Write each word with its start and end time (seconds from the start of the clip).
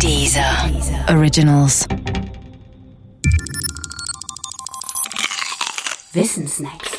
Dieser 0.00 0.70
Originals. 1.08 1.86
Wissensnacks. 6.12 6.90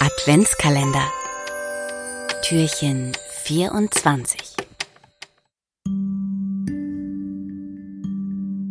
Adventskalender. 0.00 1.06
Türchen 2.42 3.12
24. 3.44 4.40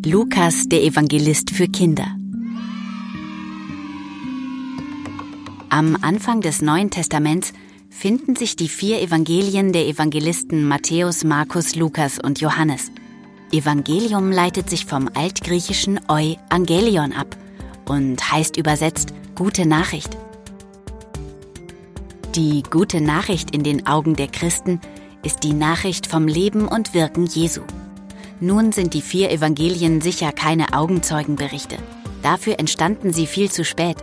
Lukas, 0.06 0.70
der 0.70 0.84
Evangelist 0.84 1.52
für 1.52 1.68
Kinder. 1.68 2.16
Am 5.70 5.98
Anfang 6.02 6.42
des 6.42 6.62
Neuen 6.62 6.92
Testaments 6.92 7.52
finden 7.94 8.36
sich 8.36 8.55
die 8.55 8.68
vier 8.68 9.02
Evangelien 9.02 9.71
der 9.71 9.88
Evangelisten 9.88 10.68
Matthäus, 10.68 11.23
Markus, 11.23 11.76
Lukas 11.76 12.20
und 12.20 12.41
Johannes. 12.41 12.91
Evangelium 13.52 14.31
leitet 14.31 14.70
sich 14.70 14.85
vom 14.85 15.09
altgriechischen 15.13 15.99
Eu 16.09 16.35
Angelion 16.49 17.13
ab 17.13 17.38
und 17.85 18.32
heißt 18.32 18.58
übersetzt 18.58 19.13
gute 19.35 19.66
Nachricht. 19.66 20.18
Die 22.35 22.63
gute 22.63 22.99
Nachricht 22.99 23.55
in 23.55 23.63
den 23.63 23.85
Augen 23.85 24.16
der 24.16 24.27
Christen 24.27 24.82
ist 25.23 25.44
die 25.44 25.54
Nachricht 25.54 26.07
vom 26.07 26.27
Leben 26.27 26.68
und 26.68 26.94
Wirken 26.94 27.27
Jesu. 27.27 27.62
Nun 28.41 28.71
sind 28.71 28.96
die 28.96 29.04
vier 29.04 29.32
Evangelien 29.32 30.02
sicher 30.02 30.32
keine 30.32 30.73
Augenzeugenberichte. 30.73 31.77
Dafür 32.23 32.60
entstanden 32.60 33.13
sie 33.13 33.27
viel 33.27 33.52
zu 33.52 33.63
spät. 33.63 33.98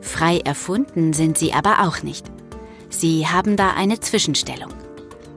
Frei 0.00 0.38
erfunden 0.38 1.12
sind 1.12 1.36
sie 1.36 1.52
aber 1.52 1.86
auch 1.86 2.02
nicht. 2.02 2.30
Sie 2.98 3.26
haben 3.26 3.56
da 3.56 3.72
eine 3.72 3.98
Zwischenstellung. 3.98 4.72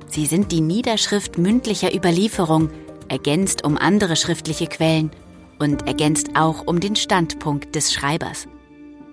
Sie 0.07 0.27
sind 0.27 0.51
die 0.51 0.61
Niederschrift 0.61 1.39
mündlicher 1.39 1.93
Überlieferung, 1.93 2.69
ergänzt 3.07 3.63
um 3.63 3.77
andere 3.77 4.15
schriftliche 4.15 4.67
Quellen 4.67 5.09
und 5.57 5.87
ergänzt 5.87 6.29
auch 6.35 6.67
um 6.67 6.79
den 6.79 6.95
Standpunkt 6.95 7.75
des 7.75 7.91
Schreibers. 7.91 8.47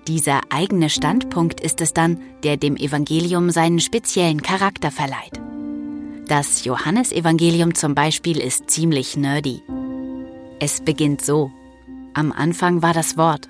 Dieser 0.06 0.42
eigene 0.50 0.90
Standpunkt 0.90 1.60
ist 1.60 1.80
es 1.80 1.94
dann, 1.94 2.20
der 2.42 2.58
dem 2.58 2.76
Evangelium 2.76 3.48
seinen 3.48 3.80
speziellen 3.80 4.42
Charakter 4.42 4.90
verleiht. 4.90 5.40
Das 6.28 6.64
Johannesevangelium 6.64 7.74
zum 7.74 7.94
Beispiel 7.94 8.38
ist 8.38 8.70
ziemlich 8.70 9.16
nerdy. 9.16 9.62
Es 10.60 10.82
beginnt 10.82 11.24
so. 11.24 11.50
Am 12.12 12.30
Anfang 12.30 12.82
war 12.82 12.92
das 12.92 13.16
Wort, 13.16 13.48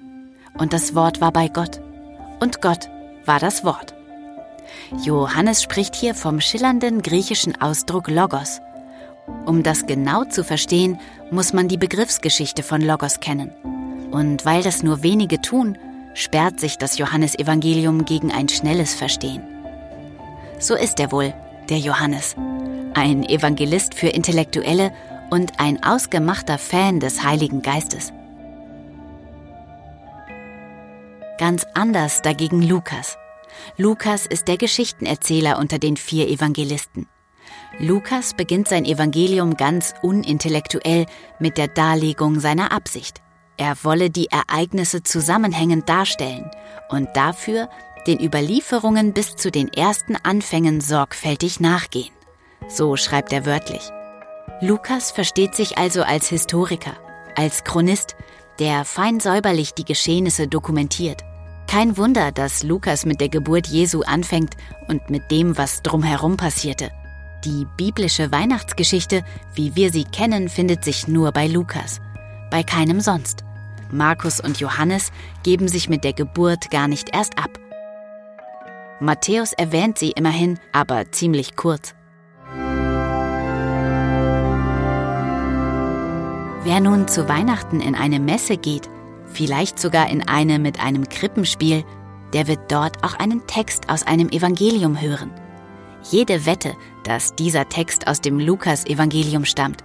und 0.57 0.73
das 0.73 0.95
Wort 0.95 1.21
war 1.21 1.33
bei 1.33 1.49
Gott, 1.49 1.81
und 2.41 2.63
Gott 2.63 2.89
war 3.27 3.41
das 3.41 3.65
Wort. 3.65 3.95
Johannes 5.03 5.63
spricht 5.63 5.95
hier 5.95 6.15
vom 6.15 6.41
schillernden 6.41 7.03
griechischen 7.03 7.61
Ausdruck 7.61 8.09
Logos. 8.09 8.61
Um 9.47 9.63
das 9.63 9.87
genau 9.87 10.25
zu 10.25 10.45
verstehen, 10.45 11.01
muss 11.31 11.53
man 11.53 11.69
die 11.69 11.79
Begriffsgeschichte 11.79 12.63
von 12.63 12.81
Logos 12.81 13.21
kennen. 13.21 13.51
Und 14.11 14.45
weil 14.45 14.63
das 14.63 14.83
nur 14.83 15.03
wenige 15.03 15.41
tun, 15.41 15.79
sperrt 16.15 16.61
sich 16.61 16.79
das 16.79 16.99
Johannesevangelium 16.99 18.05
gegen 18.05 18.33
ein 18.33 18.49
schnelles 18.49 18.95
Verstehen. 18.95 19.43
So 20.59 20.75
ist 20.75 21.01
er 21.01 21.11
wohl, 21.11 21.35
der 21.69 21.79
Johannes. 21.79 22.37
Ein 22.95 23.25
Evangelist 23.25 23.95
für 23.95 24.09
Intellektuelle 24.09 24.93
und 25.31 25.59
ein 25.59 25.83
ausgemachter 25.83 26.59
Fan 26.59 27.01
des 27.01 27.25
Heiligen 27.25 27.61
Geistes. 27.63 28.13
Ganz 31.39 31.67
anders 31.75 32.23
dagegen 32.23 32.63
Lukas. 32.63 33.19
Lukas 33.77 34.27
ist 34.27 34.49
der 34.49 34.57
Geschichtenerzähler 34.57 35.59
unter 35.59 35.79
den 35.79 35.97
vier 35.97 36.29
Evangelisten. 36.29 37.07
Lukas 37.79 38.35
beginnt 38.35 38.69
sein 38.69 38.85
Evangelium 38.85 39.57
ganz 39.57 39.95
unintellektuell 40.03 41.07
mit 41.39 41.59
der 41.59 41.69
Darlegung 41.69 42.41
seiner 42.41 42.73
Absicht. 42.73 43.21
Er 43.57 43.77
wolle 43.83 44.11
die 44.11 44.29
Ereignisse 44.31 45.03
zusammenhängend 45.03 45.89
darstellen 45.89 46.51
und 46.89 47.09
dafür 47.15 47.69
den 48.07 48.21
Überlieferungen 48.21 49.13
bis 49.13 49.37
zu 49.37 49.51
den 49.51 49.73
ersten 49.73 50.17
Anfängen 50.17 50.81
sorgfältig 50.81 51.61
nachgehen. 51.61 52.13
So 52.69 52.97
schreibt 52.97 53.33
er 53.33 53.47
wörtlich. 53.47 53.83
Lukas 54.61 55.11
versteht 55.11 55.55
sich 55.55 55.79
also 55.79 56.03
als 56.03 56.29
Historiker, 56.29 56.97
als 57.37 57.65
Chronist, 57.65 58.17
der 58.59 58.85
fein 58.85 59.21
säuberlich 59.21 59.75
die 59.75 59.85
Geschehnisse 59.85 60.47
dokumentiert. 60.49 61.23
Kein 61.75 61.97
Wunder, 61.97 62.31
dass 62.31 62.63
Lukas 62.63 63.05
mit 63.05 63.21
der 63.21 63.29
Geburt 63.29 63.67
Jesu 63.67 64.03
anfängt 64.03 64.55
und 64.87 65.11
mit 65.11 65.33
dem, 65.33 65.59
was 65.59 65.83
drumherum 65.83 66.37
passierte. 66.37 66.93
Die 67.45 67.67
biblische 67.77 68.31
Weihnachtsgeschichte, 68.31 69.25
wie 69.57 69.75
wir 69.75 69.91
sie 69.91 70.05
kennen, 70.05 70.49
findet 70.49 70.85
sich 70.85 71.09
nur 71.09 71.33
bei 71.33 71.49
Lukas, 71.49 72.01
bei 72.49 72.63
keinem 72.63 73.01
sonst. 73.01 73.43
Markus 73.91 74.39
und 74.39 74.61
Johannes 74.61 75.11
geben 75.43 75.67
sich 75.67 75.89
mit 75.89 76.05
der 76.05 76.13
Geburt 76.13 76.71
gar 76.71 76.87
nicht 76.87 77.13
erst 77.13 77.41
ab. 77.41 77.59
Matthäus 79.01 79.53
erwähnt 79.53 79.99
sie 79.99 80.13
immerhin, 80.13 80.61
aber 80.71 81.11
ziemlich 81.11 81.57
kurz. 81.57 81.97
Wer 86.63 86.81
nun 86.81 87.09
zu 87.09 87.29
Weihnachten 87.29 87.81
in 87.81 87.97
eine 87.97 88.21
Messe 88.21 88.59
geht, 88.59 88.89
vielleicht 89.35 89.79
sogar 89.79 90.09
in 90.09 90.27
eine 90.27 90.59
mit 90.59 90.81
einem 90.81 91.09
Krippenspiel, 91.09 91.85
der 92.33 92.47
wird 92.47 92.73
dort 92.73 93.05
auch 93.05 93.15
einen 93.15 93.47
Text 93.47 93.91
aus 93.91 94.07
einem 94.07 94.29
Evangelium 94.29 95.01
hören. 95.01 95.31
Jede 96.11 96.47
Wette, 96.47 96.75
dass 97.05 97.35
dieser 97.35 97.69
Text 97.69 98.07
aus 98.07 98.21
dem 98.21 98.39
Lukas-Evangelium 98.39 99.45
stammt. 99.45 99.85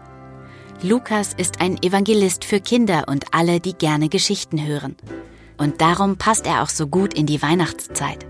Lukas 0.81 1.33
ist 1.33 1.61
ein 1.61 1.81
Evangelist 1.83 2.45
für 2.45 2.61
Kinder 2.61 3.05
und 3.07 3.33
alle, 3.33 3.59
die 3.59 3.73
gerne 3.73 4.09
Geschichten 4.09 4.65
hören. 4.65 4.95
Und 5.57 5.81
darum 5.81 6.17
passt 6.17 6.47
er 6.47 6.63
auch 6.63 6.69
so 6.69 6.87
gut 6.87 7.13
in 7.13 7.25
die 7.25 7.41
Weihnachtszeit. 7.41 8.25